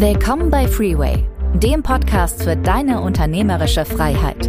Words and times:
Willkommen 0.00 0.48
bei 0.48 0.68
Freeway, 0.68 1.24
dem 1.54 1.82
Podcast 1.82 2.44
für 2.44 2.54
deine 2.54 3.00
unternehmerische 3.00 3.84
Freiheit. 3.84 4.48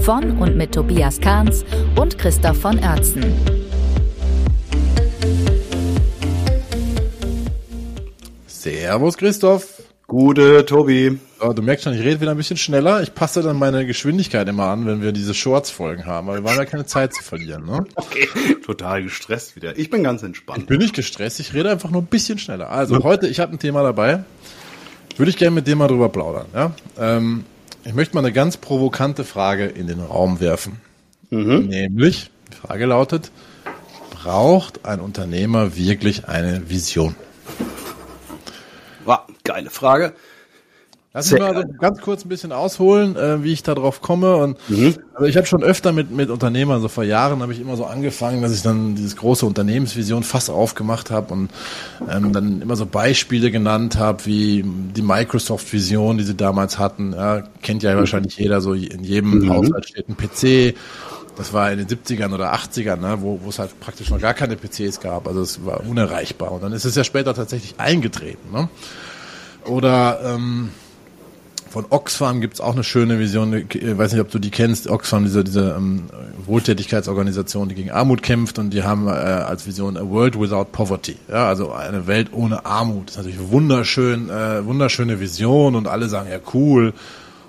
Von 0.00 0.38
und 0.38 0.56
mit 0.56 0.72
Tobias 0.72 1.20
Kahns 1.20 1.66
und 1.96 2.16
Christoph 2.16 2.58
von 2.62 2.78
Oertzen. 2.78 3.22
Servus 8.46 9.18
Christoph. 9.18 9.82
Gute, 10.06 10.64
Tobi. 10.64 11.18
Oh, 11.40 11.52
du 11.52 11.60
merkst 11.60 11.84
schon, 11.84 11.92
ich 11.92 12.00
rede 12.00 12.22
wieder 12.22 12.30
ein 12.30 12.38
bisschen 12.38 12.56
schneller. 12.56 13.02
Ich 13.02 13.14
passe 13.14 13.42
dann 13.42 13.58
meine 13.58 13.84
Geschwindigkeit 13.84 14.48
immer 14.48 14.68
an, 14.68 14.86
wenn 14.86 15.02
wir 15.02 15.12
diese 15.12 15.34
Shorts-Folgen 15.34 16.06
haben, 16.06 16.30
aber 16.30 16.38
wir 16.38 16.44
wollen 16.44 16.56
ja 16.56 16.64
keine 16.64 16.86
Zeit 16.86 17.12
zu 17.12 17.22
verlieren. 17.22 17.66
Ne? 17.66 17.84
Okay, 17.96 18.28
total 18.64 19.02
gestresst 19.02 19.56
wieder. 19.56 19.78
Ich 19.78 19.90
bin 19.90 20.02
ganz 20.02 20.22
entspannt. 20.22 20.60
Ich 20.60 20.66
bin 20.66 20.78
nicht 20.78 20.94
gestresst, 20.94 21.38
ich 21.38 21.52
rede 21.52 21.70
einfach 21.70 21.90
nur 21.90 22.00
ein 22.00 22.06
bisschen 22.06 22.38
schneller. 22.38 22.70
Also 22.70 23.04
heute, 23.04 23.28
ich 23.28 23.40
habe 23.40 23.52
ein 23.52 23.58
Thema 23.58 23.82
dabei, 23.82 24.24
würde 25.16 25.30
ich 25.30 25.36
gerne 25.36 25.54
mit 25.54 25.66
dir 25.66 25.76
mal 25.76 25.88
drüber 25.88 26.08
plaudern. 26.08 26.46
Ja? 26.54 26.72
Ähm, 26.98 27.44
ich 27.84 27.94
möchte 27.94 28.14
mal 28.14 28.20
eine 28.20 28.32
ganz 28.32 28.56
provokante 28.56 29.24
Frage 29.24 29.66
in 29.66 29.86
den 29.86 30.00
Raum 30.00 30.40
werfen. 30.40 30.80
Mhm. 31.30 31.66
Nämlich, 31.66 32.30
die 32.52 32.56
Frage 32.56 32.86
lautet, 32.86 33.30
braucht 34.10 34.84
ein 34.84 35.00
Unternehmer 35.00 35.76
wirklich 35.76 36.28
eine 36.28 36.68
Vision? 36.68 37.14
War 39.04 39.26
geile 39.44 39.70
Frage. 39.70 40.14
Lass 41.12 41.32
mich 41.32 41.40
mal 41.40 41.56
so 41.56 41.64
ganz 41.80 42.00
kurz 42.00 42.24
ein 42.24 42.28
bisschen 42.28 42.52
ausholen, 42.52 43.16
äh, 43.16 43.42
wie 43.42 43.52
ich 43.52 43.64
da 43.64 43.74
drauf 43.74 44.00
komme. 44.00 44.36
Und 44.36 44.56
mhm. 44.68 44.94
also 45.14 45.26
ich 45.26 45.36
habe 45.36 45.44
schon 45.44 45.64
öfter 45.64 45.90
mit 45.92 46.12
mit 46.12 46.30
Unternehmern, 46.30 46.80
so 46.80 46.86
vor 46.86 47.02
Jahren 47.02 47.42
habe 47.42 47.52
ich 47.52 47.60
immer 47.60 47.76
so 47.76 47.84
angefangen, 47.84 48.42
dass 48.42 48.52
ich 48.52 48.62
dann 48.62 48.94
dieses 48.94 49.16
große 49.16 49.44
Unternehmensvision 49.44 50.22
fast 50.22 50.50
aufgemacht 50.50 51.10
habe 51.10 51.34
und 51.34 51.50
ähm, 52.08 52.32
dann 52.32 52.62
immer 52.62 52.76
so 52.76 52.86
Beispiele 52.86 53.50
genannt 53.50 53.98
habe, 53.98 54.24
wie 54.26 54.64
die 54.64 55.02
Microsoft-Vision, 55.02 56.18
die 56.18 56.24
sie 56.24 56.36
damals 56.36 56.78
hatten. 56.78 57.12
Ja, 57.12 57.42
kennt 57.60 57.82
ja 57.82 57.94
mhm. 57.94 57.98
wahrscheinlich 57.98 58.36
jeder, 58.36 58.60
so 58.60 58.72
in 58.74 59.02
jedem 59.02 59.40
mhm. 59.40 59.50
Haushalt 59.50 59.88
steht 59.88 60.08
ein 60.08 60.16
PC. 60.16 60.76
Das 61.36 61.52
war 61.52 61.72
in 61.72 61.78
den 61.78 61.88
70ern 61.88 62.32
oder 62.34 62.54
80ern, 62.54 62.96
ne, 62.96 63.18
wo, 63.20 63.40
wo 63.42 63.48
es 63.48 63.58
halt 63.58 63.80
praktisch 63.80 64.10
noch 64.10 64.20
gar 64.20 64.34
keine 64.34 64.56
PCs 64.56 65.00
gab. 65.00 65.26
Also 65.26 65.40
es 65.40 65.64
war 65.64 65.80
unerreichbar. 65.88 66.52
Und 66.52 66.62
dann 66.62 66.72
ist 66.72 66.84
es 66.84 66.94
ja 66.94 67.02
später 67.02 67.34
tatsächlich 67.34 67.76
eingetreten. 67.78 68.52
Ne? 68.52 68.68
Oder 69.64 70.20
ähm, 70.22 70.70
von 71.70 71.86
Oxfam 71.88 72.40
gibt's 72.40 72.60
auch 72.60 72.72
eine 72.72 72.82
schöne 72.82 73.20
Vision. 73.20 73.54
Ich 73.54 73.96
weiß 73.96 74.12
nicht, 74.12 74.20
ob 74.20 74.30
du 74.30 74.40
die 74.40 74.50
kennst. 74.50 74.88
Oxfam, 74.88 75.22
diese, 75.22 75.44
diese 75.44 75.76
ähm, 75.76 76.02
Wohltätigkeitsorganisation, 76.44 77.68
die 77.68 77.76
gegen 77.76 77.92
Armut 77.92 78.24
kämpft 78.24 78.58
und 78.58 78.70
die 78.70 78.82
haben 78.82 79.06
äh, 79.06 79.10
als 79.10 79.68
Vision 79.68 79.96
A 79.96 80.02
World 80.02 80.38
Without 80.38 80.66
Poverty. 80.72 81.16
Ja, 81.28 81.46
also 81.46 81.72
eine 81.72 82.08
Welt 82.08 82.30
ohne 82.32 82.66
Armut. 82.66 83.06
Das 83.06 83.16
ist 83.16 83.24
natürlich 83.24 83.50
wunderschön, 83.52 84.28
äh, 84.30 84.66
wunderschöne 84.66 85.20
Vision 85.20 85.76
und 85.76 85.86
alle 85.86 86.08
sagen 86.08 86.28
ja 86.28 86.38
cool. 86.52 86.92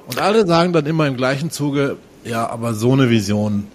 Und 0.06 0.22
alle 0.22 0.46
sagen 0.46 0.72
dann 0.72 0.86
immer 0.86 1.08
im 1.08 1.18
gleichen 1.18 1.50
Zuge, 1.50 1.98
ja, 2.24 2.48
aber 2.48 2.76
so 2.76 2.94
eine 2.94 3.10
Vision 3.10 3.68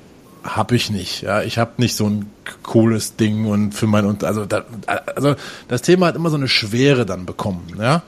habe 0.45 0.77
ich 0.77 0.91
nicht. 0.91 1.23
Ja, 1.23 1.43
ich 1.43 1.59
habe 1.59 1.73
nicht 1.79 1.97
so 1.97 2.07
ein 2.07 2.31
cooles 2.63 3.17
Ding 3.17 3.47
und 3.47 3.73
für 3.73 3.89
mein 3.89 4.05
und 4.05 4.23
also 4.23 4.47
da, 4.47 4.65
also 4.87 5.35
das 5.67 5.83
Thema 5.83 6.07
hat 6.07 6.15
immer 6.15 6.31
so 6.31 6.37
eine 6.37 6.47
Schwere 6.47 7.05
dann 7.05 7.27
bekommen. 7.27 7.67
Ja. 7.81 8.03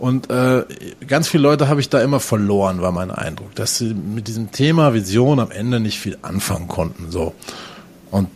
Und 0.00 0.30
äh, 0.30 0.64
ganz 1.06 1.28
viele 1.28 1.44
Leute 1.44 1.68
habe 1.68 1.80
ich 1.80 1.88
da 1.88 2.00
immer 2.00 2.18
verloren, 2.18 2.82
war 2.82 2.90
mein 2.90 3.12
Eindruck, 3.12 3.54
dass 3.54 3.78
sie 3.78 3.94
mit 3.94 4.26
diesem 4.26 4.50
Thema 4.50 4.94
Vision 4.94 5.38
am 5.38 5.52
Ende 5.52 5.78
nicht 5.78 6.00
viel 6.00 6.18
anfangen 6.22 6.66
konnten. 6.66 7.10
So. 7.10 7.34
Und 8.10 8.28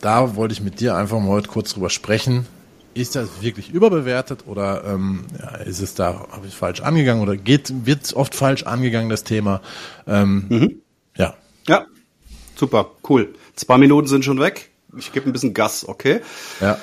da 0.00 0.36
wollte 0.36 0.52
ich 0.52 0.60
mit 0.60 0.80
dir 0.80 0.96
einfach 0.96 1.18
mal 1.20 1.28
heute 1.28 1.48
kurz 1.48 1.72
drüber 1.72 1.88
sprechen. 1.88 2.46
Ist 2.94 3.16
das 3.16 3.28
wirklich 3.40 3.70
überbewertet 3.70 4.44
oder 4.46 4.84
ähm, 4.84 5.24
ja, 5.38 5.56
ist 5.56 5.80
es 5.80 5.94
da 5.94 6.26
habe 6.30 6.46
ich 6.46 6.54
falsch 6.54 6.80
angegangen 6.80 7.22
oder 7.22 7.36
geht 7.36 7.72
wird 7.86 8.12
oft 8.14 8.34
falsch 8.34 8.64
angegangen 8.64 9.08
das 9.08 9.24
Thema? 9.24 9.62
Ähm, 10.06 10.44
mhm. 10.48 10.74
Ja. 11.16 11.34
Ja, 11.66 11.86
Super, 12.56 12.90
cool. 13.08 13.34
Zwei 13.56 13.78
Minuten 13.78 14.06
sind 14.06 14.24
schon 14.24 14.38
weg. 14.38 14.70
Ich 14.96 15.12
gebe 15.12 15.26
ein 15.26 15.32
bisschen 15.32 15.54
Gas, 15.54 15.88
okay? 15.88 16.20
Ja. 16.60 16.78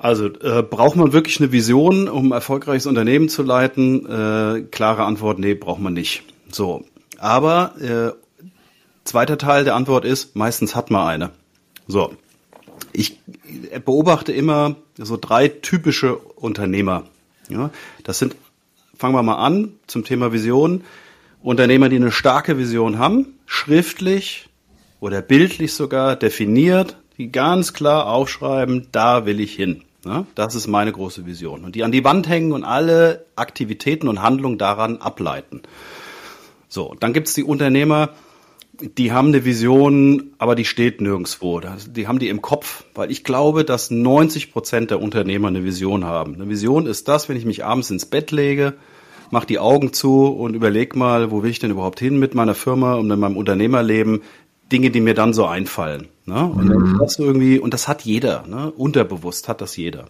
Also 0.00 0.26
äh, 0.26 0.62
braucht 0.62 0.96
man 0.96 1.12
wirklich 1.12 1.40
eine 1.40 1.50
Vision, 1.50 2.08
um 2.08 2.26
ein 2.26 2.32
erfolgreiches 2.32 2.86
Unternehmen 2.86 3.28
zu 3.28 3.42
leiten? 3.42 4.06
Äh, 4.06 4.62
klare 4.70 5.04
Antwort, 5.04 5.38
nee, 5.38 5.54
braucht 5.54 5.80
man 5.80 5.92
nicht. 5.92 6.22
So, 6.50 6.84
aber 7.18 7.74
äh, 7.80 8.12
zweiter 9.04 9.38
Teil 9.38 9.64
der 9.64 9.74
Antwort 9.74 10.04
ist, 10.04 10.36
meistens 10.36 10.76
hat 10.76 10.90
man 10.90 11.06
eine. 11.06 11.30
So, 11.86 12.14
ich 12.92 13.18
beobachte 13.84 14.32
immer 14.32 14.76
so 14.96 15.16
drei 15.16 15.48
typische 15.48 16.16
Unternehmer. 16.16 17.04
Ja, 17.48 17.70
das 18.04 18.18
sind, 18.18 18.36
fangen 18.96 19.14
wir 19.14 19.22
mal 19.22 19.36
an 19.36 19.72
zum 19.86 20.04
Thema 20.04 20.32
Vision. 20.32 20.84
Unternehmer, 21.42 21.88
die 21.88 21.96
eine 21.96 22.12
starke 22.12 22.58
Vision 22.58 22.98
haben, 22.98 23.38
schriftlich, 23.46 24.48
oder 25.00 25.22
bildlich 25.22 25.74
sogar 25.74 26.16
definiert, 26.16 26.96
die 27.16 27.30
ganz 27.30 27.72
klar 27.72 28.06
aufschreiben, 28.06 28.88
da 28.92 29.26
will 29.26 29.40
ich 29.40 29.54
hin. 29.54 29.82
Ja, 30.04 30.26
das 30.34 30.54
ist 30.54 30.68
meine 30.68 30.92
große 30.92 31.26
Vision. 31.26 31.64
Und 31.64 31.74
die 31.74 31.82
an 31.82 31.92
die 31.92 32.04
Wand 32.04 32.28
hängen 32.28 32.52
und 32.52 32.64
alle 32.64 33.26
Aktivitäten 33.36 34.08
und 34.08 34.22
Handlungen 34.22 34.58
daran 34.58 34.98
ableiten. 34.98 35.62
So, 36.68 36.94
dann 37.00 37.12
gibt's 37.12 37.34
die 37.34 37.42
Unternehmer, 37.42 38.10
die 38.80 39.10
haben 39.10 39.28
eine 39.28 39.44
Vision, 39.44 40.34
aber 40.38 40.54
die 40.54 40.64
steht 40.64 41.00
nirgendwo. 41.00 41.60
Die 41.60 42.06
haben 42.06 42.20
die 42.20 42.28
im 42.28 42.42
Kopf, 42.42 42.84
weil 42.94 43.10
ich 43.10 43.24
glaube, 43.24 43.64
dass 43.64 43.90
90 43.90 44.52
Prozent 44.52 44.90
der 44.90 45.02
Unternehmer 45.02 45.48
eine 45.48 45.64
Vision 45.64 46.04
haben. 46.04 46.34
Eine 46.34 46.48
Vision 46.48 46.86
ist 46.86 47.08
das, 47.08 47.28
wenn 47.28 47.36
ich 47.36 47.44
mich 47.44 47.64
abends 47.64 47.90
ins 47.90 48.06
Bett 48.06 48.30
lege, 48.30 48.74
mach 49.30 49.44
die 49.44 49.58
Augen 49.58 49.92
zu 49.92 50.26
und 50.26 50.54
überleg 50.54 50.94
mal, 50.94 51.30
wo 51.32 51.42
will 51.42 51.50
ich 51.50 51.58
denn 51.58 51.72
überhaupt 51.72 51.98
hin 51.98 52.18
mit 52.18 52.34
meiner 52.34 52.54
Firma 52.54 52.94
und 52.94 53.08
mit 53.08 53.18
meinem 53.18 53.36
Unternehmerleben? 53.36 54.22
Dinge, 54.72 54.90
die 54.90 55.00
mir 55.00 55.14
dann 55.14 55.32
so 55.32 55.46
einfallen. 55.46 56.08
Ne? 56.26 56.44
Und 56.44 56.68
mhm. 56.68 56.98
das 56.98 57.18
irgendwie, 57.18 57.58
und 57.58 57.74
das 57.74 57.88
hat 57.88 58.02
jeder, 58.02 58.46
ne? 58.46 58.70
unterbewusst 58.70 59.48
hat 59.48 59.60
das 59.60 59.76
jeder. 59.76 60.06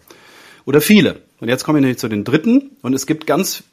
Oder 0.65 0.81
viele. 0.81 1.21
Und 1.39 1.47
jetzt 1.47 1.63
komme 1.63 1.79
ich 1.79 1.81
nämlich 1.81 1.99
zu 1.99 2.09
den 2.09 2.23
dritten. 2.23 2.71
Und 2.81 2.93
es 2.93 3.05
gibt 3.07 3.25
ganz 3.25 3.63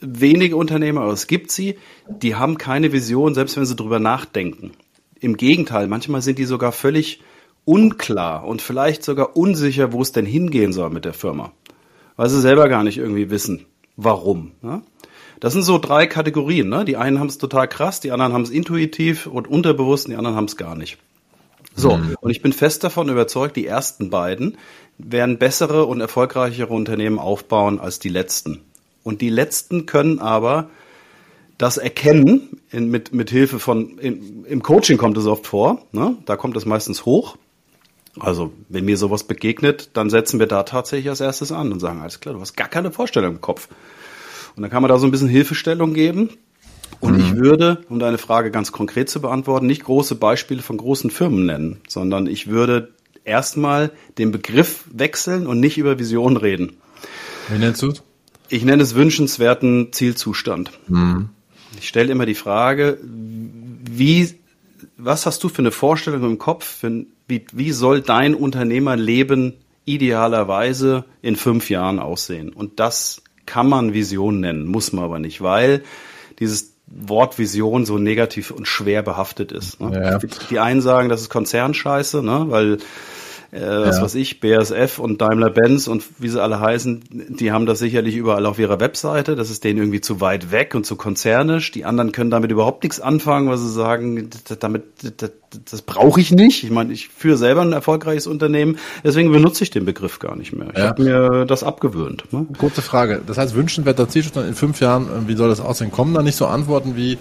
wenige 0.00 0.56
Unternehmer, 0.56 1.02
aber 1.02 1.12
es 1.12 1.26
gibt 1.26 1.52
sie, 1.52 1.78
die 2.08 2.34
haben 2.34 2.58
keine 2.58 2.92
Vision, 2.92 3.34
selbst 3.34 3.56
wenn 3.56 3.64
sie 3.64 3.76
drüber 3.76 4.00
nachdenken. 4.00 4.72
Im 5.20 5.36
Gegenteil, 5.36 5.86
manchmal 5.86 6.22
sind 6.22 6.38
die 6.38 6.44
sogar 6.44 6.72
völlig 6.72 7.20
unklar 7.64 8.44
und 8.44 8.60
vielleicht 8.60 9.04
sogar 9.04 9.36
unsicher, 9.36 9.92
wo 9.92 10.02
es 10.02 10.12
denn 10.12 10.26
hingehen 10.26 10.72
soll 10.72 10.90
mit 10.90 11.04
der 11.04 11.14
Firma. 11.14 11.52
Weil 12.16 12.28
sie 12.28 12.40
selber 12.40 12.68
gar 12.68 12.82
nicht 12.82 12.98
irgendwie 12.98 13.30
wissen, 13.30 13.66
warum. 13.96 14.52
Ne? 14.62 14.82
Das 15.42 15.54
sind 15.54 15.64
so 15.64 15.78
drei 15.78 16.06
Kategorien. 16.06 16.68
Ne? 16.68 16.84
Die 16.84 16.96
einen 16.96 17.18
haben 17.18 17.26
es 17.26 17.36
total 17.36 17.66
krass, 17.66 17.98
die 17.98 18.12
anderen 18.12 18.32
haben 18.32 18.42
es 18.42 18.50
intuitiv 18.50 19.26
und 19.26 19.48
unterbewusst, 19.48 20.06
und 20.06 20.12
die 20.12 20.16
anderen 20.16 20.36
haben 20.36 20.44
es 20.44 20.56
gar 20.56 20.76
nicht. 20.76 20.98
So, 21.74 21.96
mhm. 21.96 22.14
und 22.20 22.30
ich 22.30 22.42
bin 22.42 22.52
fest 22.52 22.84
davon 22.84 23.08
überzeugt, 23.08 23.56
die 23.56 23.66
ersten 23.66 24.08
beiden 24.08 24.56
werden 24.98 25.38
bessere 25.38 25.86
und 25.86 26.00
erfolgreichere 26.00 26.72
Unternehmen 26.72 27.18
aufbauen 27.18 27.80
als 27.80 27.98
die 27.98 28.08
letzten. 28.08 28.60
Und 29.02 29.20
die 29.20 29.30
letzten 29.30 29.84
können 29.84 30.20
aber 30.20 30.70
das 31.58 31.76
erkennen, 31.76 32.60
in, 32.70 32.88
mit, 32.88 33.12
mit 33.12 33.28
Hilfe 33.30 33.58
von, 33.58 33.98
in, 33.98 34.44
im 34.44 34.62
Coaching 34.62 34.96
kommt 34.96 35.18
es 35.18 35.26
oft 35.26 35.48
vor, 35.48 35.84
ne? 35.90 36.16
da 36.24 36.36
kommt 36.36 36.56
es 36.56 36.66
meistens 36.66 37.04
hoch. 37.04 37.36
Also, 38.20 38.52
wenn 38.68 38.84
mir 38.84 38.96
sowas 38.96 39.24
begegnet, 39.24 39.90
dann 39.94 40.08
setzen 40.08 40.38
wir 40.38 40.46
da 40.46 40.62
tatsächlich 40.62 41.08
als 41.08 41.20
erstes 41.20 41.50
an 41.50 41.72
und 41.72 41.80
sagen, 41.80 42.00
alles 42.00 42.20
klar, 42.20 42.36
du 42.36 42.40
hast 42.40 42.56
gar 42.56 42.68
keine 42.68 42.92
Vorstellung 42.92 43.32
im 43.32 43.40
Kopf. 43.40 43.68
Und 44.56 44.62
dann 44.62 44.70
kann 44.70 44.82
man 44.82 44.88
da 44.88 44.98
so 44.98 45.06
ein 45.06 45.10
bisschen 45.10 45.28
Hilfestellung 45.28 45.94
geben. 45.94 46.30
Und 47.00 47.14
mhm. 47.14 47.20
ich 47.20 47.36
würde, 47.36 47.82
um 47.88 47.98
deine 47.98 48.18
Frage 48.18 48.50
ganz 48.50 48.72
konkret 48.72 49.08
zu 49.08 49.20
beantworten, 49.20 49.66
nicht 49.66 49.84
große 49.84 50.14
Beispiele 50.14 50.62
von 50.62 50.76
großen 50.76 51.10
Firmen 51.10 51.46
nennen, 51.46 51.80
sondern 51.88 52.26
ich 52.26 52.48
würde 52.48 52.92
erstmal 53.24 53.90
den 54.18 54.32
Begriff 54.32 54.84
wechseln 54.92 55.46
und 55.46 55.60
nicht 55.60 55.78
über 55.78 55.98
Vision 55.98 56.36
reden. 56.36 56.76
Wie 57.48 57.58
nennst 57.58 57.82
du 57.82 57.88
es? 57.88 58.02
Ich 58.48 58.64
nenne 58.64 58.82
es 58.82 58.94
wünschenswerten 58.94 59.92
Zielzustand. 59.92 60.70
Mhm. 60.88 61.30
Ich 61.78 61.88
stelle 61.88 62.12
immer 62.12 62.26
die 62.26 62.34
Frage, 62.34 62.98
wie, 63.02 64.34
was 64.96 65.26
hast 65.26 65.42
du 65.42 65.48
für 65.48 65.62
eine 65.62 65.70
Vorstellung 65.70 66.24
im 66.24 66.38
Kopf, 66.38 66.64
für, 66.64 67.06
wie, 67.26 67.46
wie 67.52 67.72
soll 67.72 68.02
dein 68.02 68.34
Unternehmerleben 68.34 69.54
idealerweise 69.84 71.04
in 71.22 71.36
fünf 71.36 71.70
Jahren 71.70 71.98
aussehen? 71.98 72.50
Und 72.50 72.78
das 72.78 73.22
kann 73.52 73.68
man 73.68 73.92
Vision 73.92 74.40
nennen, 74.40 74.64
muss 74.64 74.94
man 74.94 75.04
aber 75.04 75.18
nicht, 75.18 75.42
weil 75.42 75.82
dieses 76.38 76.72
Wort 76.86 77.38
Vision 77.38 77.84
so 77.84 77.98
negativ 77.98 78.50
und 78.50 78.66
schwer 78.66 79.02
behaftet 79.02 79.52
ist. 79.52 79.78
Ne? 79.78 79.92
Ja. 80.02 80.18
Die 80.48 80.58
einen 80.58 80.80
sagen, 80.80 81.10
das 81.10 81.20
ist 81.20 81.28
Konzernscheiße, 81.28 82.22
ne? 82.22 82.46
weil 82.48 82.78
äh, 83.52 83.60
was 83.60 83.98
ja. 83.98 84.02
weiß 84.02 84.14
ich, 84.14 84.40
BASF 84.40 84.98
und 84.98 85.20
Daimler-Benz 85.20 85.86
und 85.86 86.02
wie 86.18 86.28
sie 86.30 86.42
alle 86.42 86.58
heißen, 86.58 87.04
die 87.10 87.52
haben 87.52 87.66
das 87.66 87.80
sicherlich 87.80 88.16
überall 88.16 88.46
auf 88.46 88.58
ihrer 88.58 88.80
Webseite. 88.80 89.36
Das 89.36 89.50
ist 89.50 89.62
denen 89.62 89.78
irgendwie 89.78 90.00
zu 90.00 90.22
weit 90.22 90.50
weg 90.50 90.74
und 90.74 90.86
zu 90.86 90.96
konzernisch. 90.96 91.70
Die 91.70 91.84
anderen 91.84 92.12
können 92.12 92.30
damit 92.30 92.50
überhaupt 92.50 92.82
nichts 92.82 92.98
anfangen, 92.98 93.50
weil 93.50 93.58
sie 93.58 93.70
sagen, 93.70 94.30
damit, 94.58 94.84
das, 95.18 95.32
das 95.70 95.82
brauche 95.82 96.18
ich 96.18 96.32
nicht. 96.32 96.64
Ich 96.64 96.70
meine, 96.70 96.94
ich 96.94 97.08
führe 97.08 97.36
selber 97.36 97.60
ein 97.60 97.74
erfolgreiches 97.74 98.26
Unternehmen, 98.26 98.78
deswegen 99.04 99.30
benutze 99.30 99.64
ich 99.64 99.70
den 99.70 99.84
Begriff 99.84 100.18
gar 100.18 100.34
nicht 100.34 100.54
mehr. 100.54 100.68
Ich 100.72 100.78
ja. 100.78 100.86
habe 100.86 101.02
mir 101.02 101.44
das 101.44 101.62
abgewöhnt. 101.62 102.32
Ne? 102.32 102.46
Kurze 102.56 102.80
Frage. 102.80 103.20
Das 103.26 103.36
heißt, 103.36 103.54
wünschenswerter 103.54 104.08
Zielzustand 104.08 104.48
in 104.48 104.54
fünf 104.54 104.80
Jahren, 104.80 105.04
äh, 105.04 105.28
wie 105.28 105.34
soll 105.34 105.50
das 105.50 105.60
aussehen? 105.60 105.90
Kommen 105.90 106.14
da 106.14 106.22
nicht 106.22 106.36
so 106.36 106.46
Antworten 106.46 106.96
wie, 106.96 107.18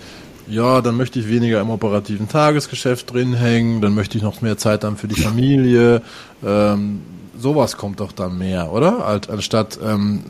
ja, 0.51 0.81
dann 0.81 0.97
möchte 0.97 1.19
ich 1.19 1.29
weniger 1.29 1.61
im 1.61 1.69
operativen 1.69 2.27
Tagesgeschäft 2.27 3.13
drin 3.13 3.33
hängen, 3.33 3.81
dann 3.81 3.95
möchte 3.95 4.17
ich 4.17 4.23
noch 4.23 4.41
mehr 4.41 4.57
Zeit 4.57 4.83
haben 4.83 4.97
für 4.97 5.07
die 5.07 5.19
Familie. 5.19 6.01
Ähm, 6.45 7.01
sowas 7.37 7.77
kommt 7.77 8.01
doch 8.01 8.11
dann 8.11 8.37
mehr, 8.37 8.71
oder? 8.71 9.05
Als, 9.05 9.29
anstatt, 9.29 9.79
ähm, 9.83 10.23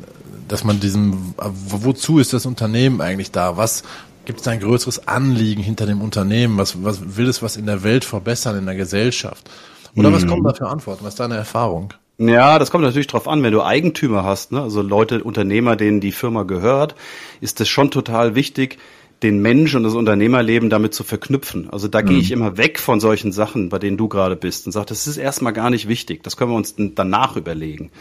dass 0.48 0.64
man 0.64 0.80
diesem, 0.80 1.34
wozu 1.38 2.20
ist 2.20 2.34
das 2.34 2.46
Unternehmen 2.46 3.02
eigentlich 3.02 3.32
da? 3.32 3.58
Was 3.58 3.84
gibt 4.26 4.42
es 4.42 4.48
ein 4.48 4.60
größeres 4.60 5.08
Anliegen 5.08 5.64
hinter 5.64 5.86
dem 5.86 6.02
Unternehmen? 6.02 6.58
Was, 6.58 6.84
was 6.84 7.18
will 7.18 7.28
es 7.28 7.42
was 7.42 7.58
in 7.58 7.66
der 7.66 7.84
Welt 7.84 8.06
verbessern, 8.06 8.58
in 8.58 8.66
der 8.66 8.76
Gesellschaft? 8.76 9.50
Oder 9.96 10.10
mhm. 10.10 10.14
was 10.14 10.28
kommen 10.28 10.44
da 10.44 10.54
für 10.54 10.68
Antworten? 10.68 11.04
Was 11.04 11.14
ist 11.14 11.20
deine 11.20 11.36
Erfahrung? 11.36 11.94
Ja, 12.18 12.60
das 12.60 12.70
kommt 12.70 12.84
natürlich 12.84 13.08
drauf 13.08 13.28
an, 13.28 13.42
wenn 13.42 13.52
du 13.52 13.64
Eigentümer 13.64 14.24
hast, 14.24 14.52
ne? 14.52 14.62
also 14.62 14.84
Leute, 14.84 15.24
Unternehmer, 15.24 15.76
denen 15.76 16.02
die 16.02 16.12
Firma 16.12 16.44
gehört, 16.44 16.94
ist 17.40 17.60
es 17.62 17.68
schon 17.68 17.90
total 17.90 18.36
wichtig, 18.36 18.78
den 19.24 19.42
Mensch 19.42 19.76
und 19.76 19.84
das 19.84 19.94
Unternehmerleben 19.94 20.70
damit 20.70 20.94
zu 20.94 21.04
verknüpfen. 21.04 21.70
Also 21.70 21.88
da 21.88 22.02
mhm. 22.02 22.06
gehe 22.08 22.18
ich 22.20 22.32
immer 22.32 22.58
weg 22.58 22.80
von 22.80 23.00
solchen 23.00 23.32
Sachen, 23.32 23.70
bei 23.70 23.80
denen 23.80 23.98
du 23.98 24.08
gerade 24.08 24.36
bist 24.36 24.66
und 24.66 24.72
sage, 24.72 24.88
das 24.88 25.08
ist 25.08 25.18
erstmal 25.18 25.54
gar 25.54 25.70
nicht 25.70 25.88
wichtig. 25.88 26.24
Das 26.24 26.38
können 26.38 26.52
wir 26.52 26.58
uns 26.58 26.76
danach 26.96 27.36
überlegen. 27.36 27.92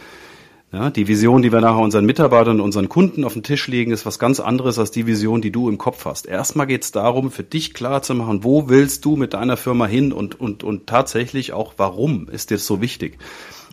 Ja, 0.73 0.89
die 0.89 1.09
Vision, 1.09 1.41
die 1.41 1.51
wir 1.51 1.59
nachher 1.59 1.81
unseren 1.81 2.05
Mitarbeitern 2.05 2.55
und 2.55 2.61
unseren 2.61 2.87
Kunden 2.87 3.25
auf 3.25 3.33
den 3.33 3.43
Tisch 3.43 3.67
legen, 3.67 3.91
ist 3.91 4.05
was 4.05 4.19
ganz 4.19 4.39
anderes 4.39 4.79
als 4.79 4.89
die 4.89 5.05
Vision, 5.05 5.41
die 5.41 5.51
du 5.51 5.67
im 5.67 5.77
Kopf 5.77 6.05
hast. 6.05 6.25
Erstmal 6.25 6.65
geht 6.65 6.83
es 6.83 6.93
darum, 6.93 7.29
für 7.29 7.43
dich 7.43 7.73
klar 7.73 8.01
zu 8.01 8.15
machen, 8.15 8.45
wo 8.45 8.69
willst 8.69 9.03
du 9.03 9.17
mit 9.17 9.33
deiner 9.33 9.57
Firma 9.57 9.85
hin 9.85 10.13
und, 10.13 10.39
und, 10.39 10.63
und 10.63 10.87
tatsächlich 10.87 11.51
auch, 11.51 11.73
warum 11.75 12.29
ist 12.29 12.51
dir 12.51 12.57
so 12.57 12.79
wichtig. 12.79 13.17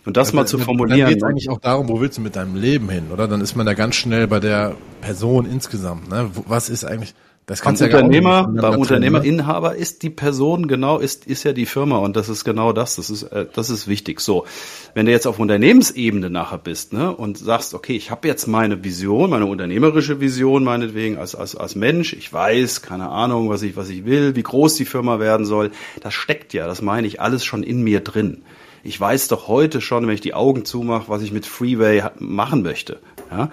Und 0.06 0.16
das 0.16 0.30
ja, 0.30 0.36
mal 0.36 0.46
zu 0.46 0.58
formulieren. 0.58 1.00
Dann 1.00 1.08
geht 1.10 1.18
es 1.18 1.22
eigentlich 1.22 1.50
auch 1.50 1.60
darum, 1.60 1.88
wo 1.88 2.00
willst 2.00 2.18
du 2.18 2.22
mit 2.22 2.34
deinem 2.34 2.56
Leben 2.56 2.88
hin, 2.88 3.04
oder? 3.12 3.28
Dann 3.28 3.42
ist 3.42 3.54
man 3.54 3.66
da 3.66 3.74
ganz 3.74 3.94
schnell 3.94 4.26
bei 4.26 4.40
der 4.40 4.74
Person 5.00 5.46
insgesamt. 5.46 6.08
Ne? 6.08 6.30
Was 6.48 6.68
ist 6.68 6.84
eigentlich, 6.84 7.14
das 7.48 7.62
kannst 7.62 7.80
beim 7.80 7.90
Unternehmer, 7.90 8.52
ja 8.54 8.60
beim 8.60 8.78
Unternehmerinhaber 8.78 9.74
ist 9.74 10.02
die 10.02 10.10
Person 10.10 10.68
genau, 10.68 10.98
ist, 10.98 11.26
ist 11.26 11.44
ja 11.44 11.54
die 11.54 11.64
Firma 11.64 11.96
und 11.96 12.14
das 12.14 12.28
ist 12.28 12.44
genau 12.44 12.74
das. 12.74 12.96
Das 12.96 13.08
ist, 13.08 13.22
äh, 13.22 13.46
das 13.50 13.70
ist 13.70 13.88
wichtig. 13.88 14.20
So. 14.20 14.44
Wenn 14.92 15.06
du 15.06 15.12
jetzt 15.12 15.26
auf 15.26 15.38
Unternehmensebene 15.38 16.28
nachher 16.28 16.58
bist, 16.58 16.92
ne, 16.92 17.10
und 17.16 17.38
sagst, 17.38 17.72
okay, 17.72 17.96
ich 17.96 18.10
habe 18.10 18.28
jetzt 18.28 18.48
meine 18.48 18.84
Vision, 18.84 19.30
meine 19.30 19.46
unternehmerische 19.46 20.20
Vision, 20.20 20.62
meinetwegen, 20.62 21.16
als, 21.16 21.34
als, 21.34 21.56
als 21.56 21.74
Mensch, 21.74 22.12
ich 22.12 22.30
weiß, 22.30 22.82
keine 22.82 23.08
Ahnung, 23.08 23.48
was 23.48 23.62
ich, 23.62 23.76
was 23.76 23.88
ich 23.88 24.04
will, 24.04 24.36
wie 24.36 24.42
groß 24.42 24.74
die 24.74 24.84
Firma 24.84 25.18
werden 25.18 25.46
soll, 25.46 25.70
das 26.02 26.12
steckt 26.12 26.52
ja, 26.52 26.66
das 26.66 26.82
meine 26.82 27.06
ich, 27.06 27.22
alles 27.22 27.46
schon 27.46 27.62
in 27.62 27.80
mir 27.82 28.00
drin. 28.00 28.42
Ich 28.84 29.00
weiß 29.00 29.28
doch 29.28 29.48
heute 29.48 29.80
schon, 29.80 30.06
wenn 30.06 30.14
ich 30.14 30.20
die 30.20 30.34
Augen 30.34 30.66
zumache, 30.66 31.08
was 31.08 31.22
ich 31.22 31.32
mit 31.32 31.46
Freeway 31.46 32.02
machen 32.18 32.62
möchte. 32.62 32.98
Ja? 33.30 33.48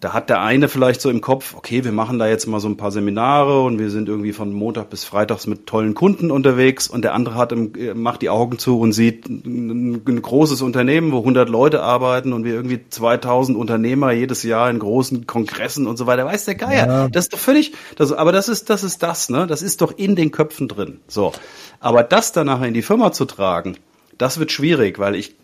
Da 0.00 0.12
hat 0.12 0.30
der 0.30 0.40
eine 0.40 0.68
vielleicht 0.68 1.00
so 1.00 1.10
im 1.10 1.20
Kopf, 1.20 1.54
okay, 1.56 1.84
wir 1.84 1.90
machen 1.90 2.20
da 2.20 2.28
jetzt 2.28 2.46
mal 2.46 2.60
so 2.60 2.68
ein 2.68 2.76
paar 2.76 2.92
Seminare 2.92 3.62
und 3.62 3.80
wir 3.80 3.90
sind 3.90 4.08
irgendwie 4.08 4.32
von 4.32 4.52
Montag 4.52 4.90
bis 4.90 5.04
Freitags 5.04 5.48
mit 5.48 5.66
tollen 5.66 5.94
Kunden 5.94 6.30
unterwegs 6.30 6.86
und 6.86 7.02
der 7.02 7.14
andere 7.14 7.34
hat 7.34 7.50
im, 7.50 7.72
macht 7.94 8.22
die 8.22 8.30
Augen 8.30 8.58
zu 8.58 8.78
und 8.78 8.92
sieht 8.92 9.28
ein, 9.28 10.02
ein, 10.06 10.22
großes 10.22 10.62
Unternehmen, 10.62 11.10
wo 11.10 11.18
100 11.18 11.48
Leute 11.48 11.82
arbeiten 11.82 12.32
und 12.32 12.44
wir 12.44 12.54
irgendwie 12.54 12.80
2000 12.88 13.58
Unternehmer 13.58 14.12
jedes 14.12 14.44
Jahr 14.44 14.70
in 14.70 14.78
großen 14.78 15.26
Kongressen 15.26 15.88
und 15.88 15.96
so 15.96 16.06
weiter. 16.06 16.24
Weiß 16.24 16.44
der 16.44 16.54
Geier. 16.54 16.86
Ja. 16.86 17.08
Das 17.08 17.24
ist 17.24 17.32
doch 17.32 17.38
völlig, 17.38 17.72
das, 17.96 18.12
aber 18.12 18.30
das 18.30 18.48
ist, 18.48 18.70
das 18.70 18.84
ist 18.84 19.02
das, 19.02 19.30
ne? 19.30 19.48
Das 19.48 19.62
ist 19.62 19.80
doch 19.80 19.96
in 19.96 20.14
den 20.14 20.30
Köpfen 20.30 20.68
drin. 20.68 21.00
So. 21.08 21.32
Aber 21.80 22.04
das 22.04 22.30
dann 22.30 22.46
nachher 22.46 22.68
in 22.68 22.74
die 22.74 22.82
Firma 22.82 23.10
zu 23.10 23.24
tragen, 23.24 23.76
das 24.16 24.38
wird 24.38 24.52
schwierig, 24.52 25.00
weil 25.00 25.16
ich 25.16 25.34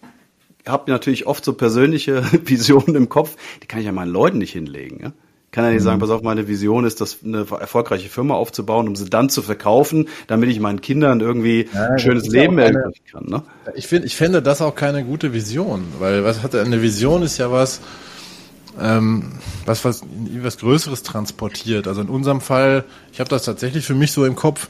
habe 0.67 0.91
natürlich 0.91 1.27
oft 1.27 1.45
so 1.45 1.53
persönliche 1.53 2.23
Visionen 2.45 2.95
im 2.95 3.09
Kopf, 3.09 3.37
die 3.63 3.67
kann 3.67 3.81
ich 3.81 3.87
ja 3.87 3.93
meinen 3.93 4.13
Leuten 4.13 4.39
nicht 4.39 4.53
hinlegen. 4.53 5.01
Ja? 5.03 5.13
Kann 5.55 5.65
ja 5.65 5.71
nicht 5.71 5.83
mhm. 5.83 5.85
sagen, 5.85 6.01
pass 6.01 6.11
auf, 6.11 6.23
meine 6.23 6.49
Vision 6.49 6.85
ist, 6.85 7.01
das 7.01 7.19
eine 7.25 7.47
erfolgreiche 7.61 8.09
Firma 8.09 8.35
aufzubauen, 8.35 8.89
um 8.89 8.97
sie 8.97 9.09
dann 9.09 9.29
zu 9.29 9.41
verkaufen, 9.41 10.09
damit 10.27 10.51
ich 10.51 10.59
meinen 10.59 10.81
Kindern 10.81 11.21
irgendwie 11.21 11.69
ja, 11.73 11.91
ein 11.91 11.99
schönes 12.01 12.27
Leben 12.27 12.59
ermöglichen 12.59 13.05
kann. 13.11 13.27
Ne? 13.27 13.43
Ich 13.77 13.87
finde, 13.87 14.07
ich 14.09 14.17
fände 14.17 14.43
das 14.43 14.61
auch 14.61 14.75
keine 14.75 15.05
gute 15.05 15.33
Vision, 15.33 15.85
weil 16.01 16.25
was 16.25 16.43
hat 16.43 16.57
eine 16.57 16.83
Vision 16.83 17.23
ist 17.23 17.39
ja 17.39 17.53
was, 17.53 17.81
ähm, 18.81 19.35
was 19.65 19.85
was 19.85 20.03
was 20.43 20.59
Größeres 20.59 21.05
transportiert. 21.05 21.87
Also 21.87 22.01
in 22.01 22.09
unserem 22.09 22.41
Fall, 22.41 22.85
ich 23.13 23.21
habe 23.21 23.31
das 23.31 23.45
tatsächlich 23.45 23.85
für 23.85 23.95
mich 23.95 24.11
so 24.11 24.25
im 24.25 24.35
Kopf. 24.35 24.69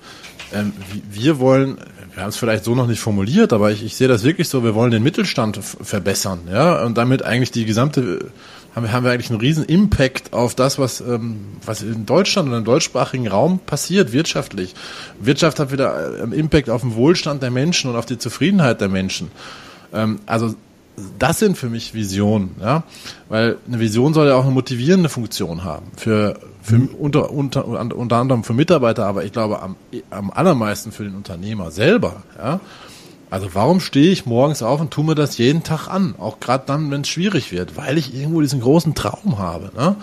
Ähm, 0.52 0.74
wir 1.10 1.38
wollen 1.38 1.78
wir 2.14 2.22
haben 2.22 2.30
es 2.30 2.36
vielleicht 2.36 2.64
so 2.64 2.74
noch 2.74 2.86
nicht 2.86 3.00
formuliert, 3.00 3.52
aber 3.52 3.72
ich, 3.72 3.84
ich 3.84 3.96
sehe 3.96 4.08
das 4.08 4.22
wirklich 4.22 4.48
so, 4.48 4.62
wir 4.62 4.74
wollen 4.74 4.90
den 4.90 5.02
Mittelstand 5.02 5.58
verbessern, 5.58 6.40
ja, 6.50 6.84
und 6.84 6.96
damit 6.96 7.22
eigentlich 7.24 7.50
die 7.50 7.64
gesamte, 7.64 8.30
haben 8.74 8.84
wir, 8.84 8.92
haben 8.92 9.04
wir 9.04 9.12
eigentlich 9.12 9.30
einen 9.30 9.40
riesen 9.40 9.64
Impact 9.64 10.32
auf 10.32 10.54
das, 10.54 10.78
was, 10.78 11.00
ähm, 11.00 11.46
was 11.64 11.82
in 11.82 12.06
Deutschland 12.06 12.48
und 12.48 12.54
im 12.54 12.64
deutschsprachigen 12.64 13.26
Raum 13.26 13.58
passiert, 13.58 14.12
wirtschaftlich. 14.12 14.74
Wirtschaft 15.18 15.58
hat 15.58 15.72
wieder 15.72 16.22
einen 16.22 16.32
Impact 16.32 16.70
auf 16.70 16.82
den 16.82 16.94
Wohlstand 16.94 17.42
der 17.42 17.50
Menschen 17.50 17.90
und 17.90 17.96
auf 17.96 18.06
die 18.06 18.18
Zufriedenheit 18.18 18.80
der 18.80 18.88
Menschen. 18.88 19.30
Ähm, 19.92 20.20
also 20.26 20.54
das 21.18 21.38
sind 21.38 21.58
für 21.58 21.68
mich 21.68 21.94
Visionen, 21.94 22.56
ja, 22.60 22.84
weil 23.28 23.56
eine 23.66 23.80
Vision 23.80 24.14
soll 24.14 24.28
ja 24.28 24.36
auch 24.36 24.44
eine 24.44 24.52
motivierende 24.52 25.08
Funktion 25.08 25.64
haben 25.64 25.86
für, 25.96 26.38
für 26.62 26.76
mhm. 26.76 26.88
unter, 26.98 27.30
unter, 27.30 27.66
unter 27.66 28.16
anderem 28.16 28.44
für 28.44 28.54
Mitarbeiter, 28.54 29.06
aber 29.06 29.24
ich 29.24 29.32
glaube 29.32 29.60
am, 29.60 29.76
am 30.10 30.30
allermeisten 30.30 30.92
für 30.92 31.04
den 31.04 31.14
Unternehmer 31.14 31.70
selber, 31.70 32.22
ja. 32.38 32.60
Also 33.30 33.52
warum 33.54 33.80
stehe 33.80 34.12
ich 34.12 34.26
morgens 34.26 34.62
auf 34.62 34.80
und 34.80 34.92
tue 34.92 35.04
mir 35.04 35.16
das 35.16 35.38
jeden 35.38 35.64
Tag 35.64 35.88
an, 35.88 36.14
auch 36.18 36.38
gerade 36.38 36.64
dann, 36.66 36.90
wenn 36.92 37.00
es 37.00 37.08
schwierig 37.08 37.50
wird, 37.50 37.76
weil 37.76 37.98
ich 37.98 38.14
irgendwo 38.14 38.40
diesen 38.40 38.60
großen 38.60 38.94
Traum 38.94 39.38
habe, 39.38 39.72
ne? 39.74 39.96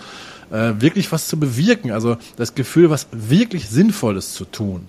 Äh, 0.50 0.82
wirklich 0.82 1.10
was 1.12 1.28
zu 1.28 1.40
bewirken, 1.40 1.92
also 1.92 2.18
das 2.36 2.54
Gefühl, 2.54 2.90
was 2.90 3.06
wirklich 3.10 3.70
Sinnvolles 3.70 4.34
zu 4.34 4.44
tun. 4.44 4.86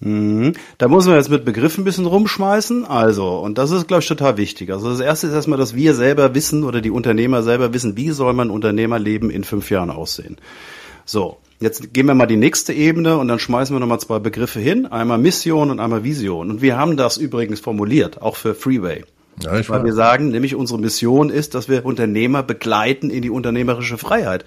Mhm. 0.00 0.52
Da 0.78 0.86
muss 0.86 1.06
man 1.06 1.16
jetzt 1.16 1.30
mit 1.30 1.44
Begriffen 1.44 1.82
ein 1.82 1.84
bisschen 1.84 2.06
rumschmeißen. 2.06 2.84
Also, 2.84 3.38
und 3.38 3.58
das 3.58 3.70
ist, 3.70 3.88
glaube 3.88 4.02
ich, 4.02 4.08
total 4.08 4.36
wichtig. 4.36 4.70
Also 4.70 4.90
das 4.90 5.00
erste 5.00 5.26
ist 5.26 5.32
erstmal, 5.32 5.58
dass 5.58 5.74
wir 5.74 5.94
selber 5.94 6.34
wissen 6.34 6.64
oder 6.64 6.80
die 6.80 6.90
Unternehmer 6.90 7.42
selber 7.42 7.72
wissen, 7.72 7.96
wie 7.96 8.10
soll 8.10 8.32
mein 8.32 8.50
Unternehmerleben 8.50 9.30
in 9.30 9.44
fünf 9.44 9.70
Jahren 9.70 9.90
aussehen. 9.90 10.36
So, 11.04 11.38
jetzt 11.58 11.92
gehen 11.92 12.06
wir 12.06 12.14
mal 12.14 12.26
die 12.26 12.36
nächste 12.36 12.72
Ebene 12.72 13.18
und 13.18 13.28
dann 13.28 13.38
schmeißen 13.38 13.74
wir 13.74 13.80
nochmal 13.80 14.00
zwei 14.00 14.20
Begriffe 14.20 14.60
hin. 14.60 14.86
Einmal 14.86 15.18
Mission 15.18 15.70
und 15.70 15.80
einmal 15.80 16.04
Vision. 16.04 16.50
Und 16.50 16.62
wir 16.62 16.76
haben 16.76 16.96
das 16.96 17.16
übrigens 17.16 17.60
formuliert, 17.60 18.22
auch 18.22 18.36
für 18.36 18.54
Freeway. 18.54 19.04
Ja, 19.42 19.68
Weil 19.68 19.84
wir 19.84 19.92
sagen, 19.92 20.30
nämlich 20.30 20.54
unsere 20.54 20.80
Mission 20.80 21.30
ist, 21.30 21.54
dass 21.54 21.68
wir 21.68 21.84
Unternehmer 21.84 22.42
begleiten 22.42 23.10
in 23.10 23.22
die 23.22 23.30
unternehmerische 23.30 23.96
Freiheit. 23.96 24.44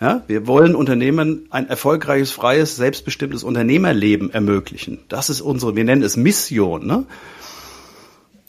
Ja, 0.00 0.22
wir 0.28 0.46
wollen 0.46 0.76
Unternehmen 0.76 1.48
ein 1.50 1.68
erfolgreiches, 1.68 2.30
freies, 2.30 2.76
selbstbestimmtes 2.76 3.42
Unternehmerleben 3.42 4.30
ermöglichen. 4.30 5.00
Das 5.08 5.28
ist 5.28 5.40
unsere, 5.40 5.74
wir 5.74 5.82
nennen 5.82 6.02
es 6.02 6.16
Mission. 6.16 6.86
Ne? 6.86 7.04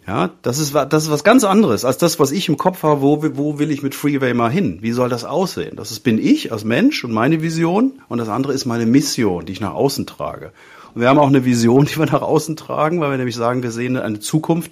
Ja, 0.06 0.30
das 0.44 0.60
ist, 0.60 0.76
das 0.76 1.04
ist 1.04 1.12
was 1.12 1.24
ganz 1.24 1.44
anderes 1.44 1.86
als 1.86 1.98
das, 1.98 2.20
was 2.20 2.32
ich 2.32 2.50
im 2.50 2.58
Kopf 2.58 2.84
habe, 2.84 3.02
wo, 3.02 3.24
wo 3.36 3.58
will 3.58 3.72
ich 3.72 3.82
mit 3.82 3.96
Freeway 3.96 4.36
mal 4.36 4.52
hin? 4.52 4.80
Wie 4.82 4.92
soll 4.92 5.10
das 5.10 5.24
aussehen? 5.24 5.76
Das 5.76 5.90
ist, 5.92 6.02
bin 6.02 6.20
ich 6.20 6.52
als 6.52 6.64
Mensch 6.64 7.04
und 7.04 7.12
meine 7.12 7.42
Vision 7.42 8.02
und 8.10 8.20
das 8.20 8.30
andere 8.30 8.54
ist 8.54 8.66
meine 8.66 8.86
Mission, 8.86 9.46
die 9.48 9.54
ich 9.54 9.62
nach 9.62 9.74
außen 9.74 10.06
trage. 10.06 10.52
Und 10.94 11.02
wir 11.02 11.10
haben 11.10 11.20
auch 11.20 11.28
eine 11.28 11.46
Vision, 11.46 11.86
die 11.86 11.98
wir 11.98 12.06
nach 12.06 12.22
außen 12.22 12.58
tragen, 12.58 13.02
weil 13.02 13.10
wir 13.10 13.18
nämlich 13.18 13.36
sagen, 13.36 13.64
wir 13.64 13.72
sehen 13.72 13.98
eine 13.98 14.20
Zukunft, 14.20 14.72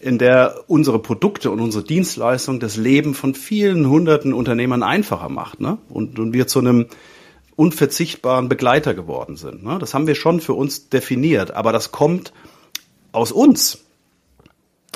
in 0.00 0.18
der 0.18 0.64
unsere 0.66 0.98
Produkte 0.98 1.50
und 1.50 1.60
unsere 1.60 1.84
Dienstleistung 1.84 2.60
das 2.60 2.76
Leben 2.76 3.14
von 3.14 3.34
vielen 3.34 3.88
hunderten 3.88 4.32
Unternehmern 4.32 4.82
einfacher 4.82 5.28
macht 5.28 5.60
ne? 5.60 5.78
und, 5.88 6.18
und 6.18 6.32
wir 6.32 6.46
zu 6.46 6.58
einem 6.58 6.86
unverzichtbaren 7.56 8.48
Begleiter 8.48 8.94
geworden 8.94 9.36
sind. 9.36 9.64
Ne? 9.64 9.78
Das 9.78 9.94
haben 9.94 10.06
wir 10.06 10.14
schon 10.14 10.40
für 10.40 10.52
uns 10.52 10.90
definiert, 10.90 11.52
aber 11.52 11.72
das 11.72 11.90
kommt 11.90 12.32
aus 13.12 13.32
uns. 13.32 13.84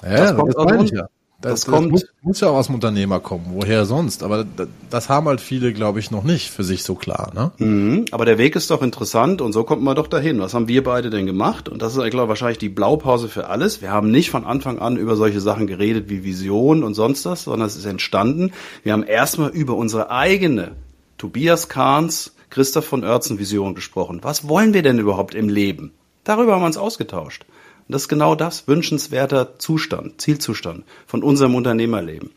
Ja, 0.03 0.17
das 0.17 0.37
kommt 0.37 0.51
das 0.51 0.57
aus 0.57 0.73
uns. 0.73 0.91
Ja. 0.91 1.09
Das, 1.41 1.63
das, 1.63 1.67
kommt, 1.67 1.91
muss, 1.91 2.05
muss, 2.21 2.41
ja 2.41 2.49
auch 2.49 2.57
aus 2.57 2.67
dem 2.67 2.75
Unternehmer 2.75 3.19
kommen, 3.19 3.47
woher 3.55 3.87
sonst? 3.87 4.23
Aber 4.23 4.45
das, 4.45 4.69
das 4.91 5.09
haben 5.09 5.27
halt 5.27 5.41
viele, 5.41 5.73
glaube 5.73 5.99
ich, 5.99 6.11
noch 6.11 6.23
nicht 6.23 6.51
für 6.51 6.65
sich 6.65 6.83
so 6.83 6.95
klar. 6.95 7.33
Ne? 7.35 7.53
Mhm, 7.57 8.05
aber 8.11 8.27
der 8.27 8.37
Weg 8.37 8.57
ist 8.57 8.71
doch 8.71 8.83
interessant 8.83 9.41
und 9.41 9.55
so 9.55 9.65
kommt 9.65 9.83
man 9.83 9.97
doch 9.97 10.07
dahin. 10.07 10.39
Was 10.41 10.53
haben 10.53 10.69
wir 10.69 10.85
beide 10.85 11.09
denn 11.09 11.25
gemacht? 11.25 11.71
Und 11.71 11.81
das 11.81 11.97
ist, 11.97 12.05
ich 12.05 12.11
glaube, 12.11 12.29
wahrscheinlich 12.29 12.59
die 12.59 12.69
Blaupause 12.69 13.29
für 13.29 13.49
alles. 13.49 13.81
Wir 13.81 13.91
haben 13.91 14.11
nicht 14.11 14.31
von 14.31 14.45
Anfang 14.45 14.81
an 14.81 14.99
über 14.99 15.17
solche 15.17 15.41
Sachen 15.41 15.67
geredet 15.67 16.11
wie 16.11 16.25
Vision 16.25 16.85
und 16.85 16.93
sonst 16.93 17.25
was, 17.25 17.45
sondern 17.45 17.67
es 17.67 17.77
ist 17.77 17.87
entstanden. 17.87 18.53
Wir 18.83 18.93
haben 18.93 19.03
erstmal 19.03 19.49
über 19.49 19.77
unsere 19.77 20.11
eigene 20.11 20.73
Tobias 21.17 21.71
Kahns, 21.71 22.35
Christoph 22.51 22.85
von 22.85 23.03
Oertzen 23.03 23.39
Vision 23.39 23.75
gesprochen. 23.75 24.21
Was 24.23 24.47
wollen 24.47 24.75
wir 24.75 24.83
denn 24.83 24.99
überhaupt 24.99 25.35
im 25.35 25.49
Leben? 25.49 25.93
Darüber 26.25 26.55
haben 26.55 26.63
wir 26.63 26.67
uns 26.67 26.77
ausgetauscht. 26.77 27.47
Das 27.91 28.03
ist 28.03 28.09
genau 28.09 28.35
das, 28.35 28.69
wünschenswerter 28.69 29.59
Zustand, 29.59 30.21
Zielzustand 30.21 30.85
von 31.07 31.23
unserem 31.23 31.55
Unternehmerleben. 31.55 32.31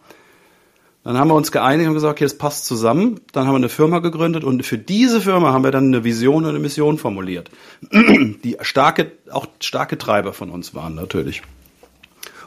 Dann 1.04 1.18
haben 1.18 1.28
wir 1.28 1.36
uns 1.36 1.52
geeinigt 1.52 1.88
und 1.88 1.96
gesagt, 1.96 2.14
okay, 2.14 2.24
das 2.24 2.38
passt 2.38 2.66
zusammen. 2.66 3.20
Dann 3.34 3.46
haben 3.46 3.54
wir 3.54 3.58
eine 3.58 3.70
Firma 3.70 4.00
gegründet 4.00 4.46
und 4.46 4.66
für 4.66 4.78
diese 4.78 5.20
Firma 5.20 5.52
haben 5.52 5.64
wir 5.64 5.72
dann 5.72 5.88
eine 5.88 6.06
Vision 6.06 6.44
und 6.44 6.50
eine 6.50 6.60
Mission 6.60 6.98
formuliert, 6.98 7.52
die 7.92 8.56
starke, 8.62 9.12
auch 9.30 9.48
starke 9.60 9.98
Treiber 9.98 10.32
von 10.32 10.50
uns 10.50 10.74
waren 10.74 10.96
natürlich. 10.96 11.42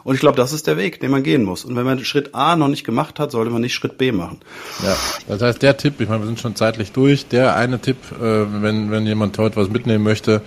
Und 0.04 0.14
ich 0.14 0.20
glaube, 0.20 0.36
das 0.36 0.52
ist 0.52 0.68
der 0.68 0.76
Weg, 0.76 1.00
den 1.00 1.10
man 1.10 1.24
gehen 1.24 1.42
muss. 1.42 1.64
Und 1.64 1.74
wenn 1.74 1.84
man 1.84 2.02
Schritt 2.04 2.32
A 2.32 2.54
noch 2.54 2.68
nicht 2.68 2.84
gemacht 2.84 3.18
hat, 3.18 3.32
sollte 3.32 3.50
man 3.50 3.60
nicht 3.60 3.74
Schritt 3.74 3.98
B 3.98 4.12
machen. 4.12 4.38
Ja, 4.84 4.96
das 5.26 5.42
heißt, 5.42 5.62
der 5.62 5.76
Tipp, 5.76 6.00
ich 6.00 6.08
meine, 6.08 6.22
wir 6.22 6.26
sind 6.26 6.38
schon 6.38 6.54
zeitlich 6.54 6.92
durch, 6.92 7.26
der 7.26 7.56
eine 7.56 7.80
Tipp, 7.80 7.96
äh, 8.12 8.62
wenn, 8.62 8.92
wenn 8.92 9.04
jemand 9.04 9.36
heute 9.36 9.56
was 9.56 9.68
mitnehmen 9.68 10.04
möchte, 10.04 10.42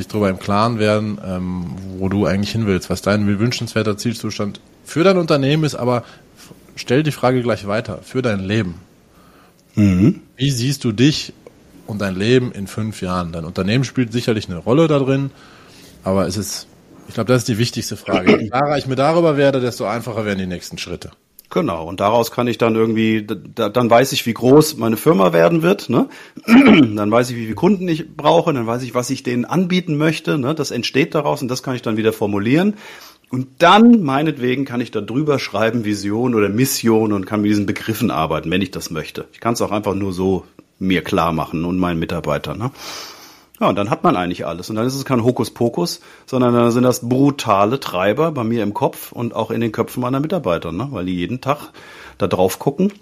sich 0.00 0.08
darüber 0.08 0.28
im 0.28 0.38
Klaren 0.38 0.78
werden, 0.78 1.18
ähm, 1.24 1.66
wo 1.98 2.08
du 2.08 2.26
eigentlich 2.26 2.52
hin 2.52 2.66
willst, 2.66 2.90
was 2.90 3.02
dein 3.02 3.26
wünschenswerter 3.38 3.96
Zielzustand 3.96 4.60
für 4.84 5.04
dein 5.04 5.18
Unternehmen 5.18 5.64
ist, 5.64 5.74
aber 5.74 6.04
stell 6.74 7.02
die 7.02 7.12
Frage 7.12 7.42
gleich 7.42 7.66
weiter, 7.66 8.00
für 8.02 8.22
dein 8.22 8.40
Leben. 8.40 8.74
Mhm. 9.74 10.22
Wie 10.36 10.50
siehst 10.50 10.84
du 10.84 10.92
dich 10.92 11.32
und 11.86 12.00
dein 12.00 12.16
Leben 12.16 12.52
in 12.52 12.66
fünf 12.66 13.02
Jahren? 13.02 13.32
Dein 13.32 13.44
Unternehmen 13.44 13.84
spielt 13.84 14.12
sicherlich 14.12 14.48
eine 14.48 14.58
Rolle 14.58 14.88
da 14.88 14.98
drin, 14.98 15.30
aber 16.02 16.26
es 16.26 16.36
ist 16.36 16.66
ich 17.10 17.14
glaube, 17.14 17.32
das 17.32 17.42
ist 17.42 17.48
die 17.48 17.58
wichtigste 17.58 17.96
Frage. 17.96 18.40
Je 18.40 18.48
klarer 18.50 18.78
ich 18.78 18.86
mir 18.86 18.94
darüber 18.94 19.36
werde, 19.36 19.60
desto 19.60 19.84
einfacher 19.84 20.24
werden 20.24 20.38
die 20.38 20.46
nächsten 20.46 20.78
Schritte. 20.78 21.10
Genau, 21.50 21.88
und 21.88 21.98
daraus 21.98 22.30
kann 22.30 22.46
ich 22.46 22.58
dann 22.58 22.76
irgendwie, 22.76 23.26
da, 23.26 23.68
dann 23.68 23.90
weiß 23.90 24.12
ich, 24.12 24.24
wie 24.24 24.34
groß 24.34 24.76
meine 24.76 24.96
Firma 24.96 25.32
werden 25.32 25.62
wird, 25.62 25.90
ne? 25.90 26.08
dann 26.46 27.10
weiß 27.10 27.30
ich, 27.30 27.36
wie 27.36 27.42
viele 27.42 27.56
Kunden 27.56 27.88
ich 27.88 28.16
brauche, 28.16 28.52
dann 28.52 28.68
weiß 28.68 28.84
ich, 28.84 28.94
was 28.94 29.10
ich 29.10 29.24
denen 29.24 29.44
anbieten 29.44 29.96
möchte, 29.96 30.38
ne? 30.38 30.54
das 30.54 30.70
entsteht 30.70 31.12
daraus 31.16 31.42
und 31.42 31.48
das 31.48 31.64
kann 31.64 31.74
ich 31.74 31.82
dann 31.82 31.96
wieder 31.96 32.12
formulieren. 32.12 32.74
Und 33.30 33.48
dann, 33.58 34.02
meinetwegen, 34.02 34.64
kann 34.64 34.80
ich 34.80 34.92
da 34.92 35.00
drüber 35.00 35.40
schreiben, 35.40 35.84
Vision 35.84 36.36
oder 36.36 36.48
Mission 36.48 37.12
und 37.12 37.26
kann 37.26 37.42
mit 37.42 37.50
diesen 37.50 37.66
Begriffen 37.66 38.12
arbeiten, 38.12 38.50
wenn 38.50 38.62
ich 38.62 38.70
das 38.70 38.90
möchte. 38.90 39.26
Ich 39.32 39.40
kann 39.40 39.54
es 39.54 39.62
auch 39.62 39.72
einfach 39.72 39.94
nur 39.94 40.12
so 40.12 40.44
mir 40.78 41.02
klar 41.02 41.32
machen 41.32 41.64
und 41.64 41.78
meinen 41.78 41.98
Mitarbeitern. 41.98 42.58
Ne? 42.58 42.70
Ja, 43.60 43.68
und 43.68 43.76
dann 43.76 43.90
hat 43.90 44.02
man 44.02 44.16
eigentlich 44.16 44.46
alles. 44.46 44.70
Und 44.70 44.76
dann 44.76 44.86
ist 44.86 44.94
es 44.94 45.04
kein 45.04 45.22
Hokuspokus, 45.22 46.00
sondern 46.26 46.54
dann 46.54 46.70
sind 46.70 46.82
das 46.82 47.06
brutale 47.06 47.78
Treiber 47.78 48.32
bei 48.32 48.42
mir 48.42 48.62
im 48.62 48.72
Kopf 48.72 49.12
und 49.12 49.34
auch 49.34 49.50
in 49.50 49.60
den 49.60 49.70
Köpfen 49.70 50.00
meiner 50.00 50.20
Mitarbeiter, 50.20 50.72
ne? 50.72 50.88
weil 50.90 51.04
die 51.04 51.16
jeden 51.16 51.40
Tag 51.42 51.70
da 52.16 52.26
drauf 52.26 52.58
gucken 52.58 52.92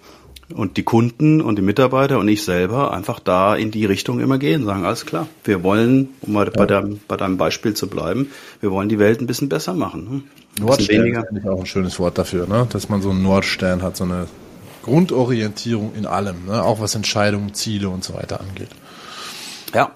und 0.53 0.77
die 0.77 0.83
Kunden 0.83 1.41
und 1.41 1.57
die 1.57 1.63
Mitarbeiter 1.63 2.19
und 2.19 2.27
ich 2.27 2.43
selber 2.43 2.93
einfach 2.93 3.21
da 3.21 3.55
in 3.55 3.71
die 3.71 3.85
Richtung 3.85 4.19
immer 4.19 4.39
gehen, 4.39 4.65
sagen, 4.65 4.85
alles 4.85 5.07
klar, 5.07 5.29
wir 5.45 5.63
wollen, 5.63 6.09
um 6.23 6.33
mal 6.33 6.51
bei, 6.51 6.67
deinem, 6.67 7.01
bei 7.07 7.17
deinem 7.17 7.37
Beispiel 7.37 7.75
zu 7.75 7.89
bleiben, 7.89 8.31
wir 8.61 8.71
wollen 8.71 8.89
die 8.89 8.99
Welt 8.99 9.21
ein 9.21 9.27
bisschen 9.27 9.49
besser 9.49 9.75
machen. 9.75 10.09
Ne? 10.11 10.65
Nordstern 10.65 11.07
ist 11.37 11.47
auch 11.47 11.61
ein 11.61 11.67
schönes 11.67 11.99
Wort 12.01 12.19
dafür, 12.19 12.49
ne? 12.49 12.67
dass 12.71 12.89
man 12.89 13.03
so 13.03 13.11
einen 13.11 13.23
Nordstern 13.23 13.83
hat, 13.83 13.97
so 13.97 14.05
eine 14.05 14.27
Grundorientierung 14.83 15.93
in 15.95 16.07
allem, 16.07 16.47
ne? 16.47 16.65
auch 16.65 16.81
was 16.81 16.95
Entscheidungen, 16.95 17.55
Ziele 17.55 17.91
und 17.91 18.03
so 18.03 18.15
weiter 18.15 18.41
angeht. 18.41 18.71
Ja, 19.75 19.93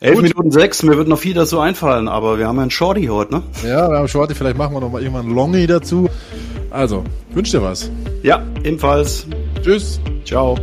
Elf 0.00 0.16
Gut. 0.16 0.22
Minuten 0.24 0.50
sechs, 0.50 0.82
mir 0.82 0.96
wird 0.96 1.08
noch 1.08 1.18
viel 1.18 1.34
dazu 1.34 1.60
einfallen, 1.60 2.08
aber 2.08 2.38
wir 2.38 2.46
haben 2.46 2.56
ja 2.56 2.62
einen 2.62 2.70
Shorty 2.70 3.06
heute, 3.06 3.34
ne? 3.36 3.42
Ja, 3.62 3.88
wir 3.88 3.98
haben 3.98 4.08
Shorty, 4.08 4.34
vielleicht 4.34 4.58
machen 4.58 4.74
wir 4.74 4.80
noch 4.80 4.90
mal 4.90 5.00
irgendwann 5.00 5.26
einen 5.26 5.34
Longy 5.34 5.66
dazu. 5.66 6.08
Also, 6.70 7.04
wünsch 7.32 7.52
dir 7.52 7.62
was. 7.62 7.90
Ja, 8.22 8.42
ebenfalls. 8.64 9.26
Tschüss. 9.62 10.00
Ciao. 10.24 10.58